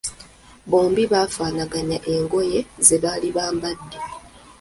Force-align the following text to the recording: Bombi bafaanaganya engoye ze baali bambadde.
Bombi 0.69 1.03
bafaanaganya 1.11 1.97
engoye 2.13 2.59
ze 2.85 2.97
baali 3.03 3.29
bambadde. 3.35 3.97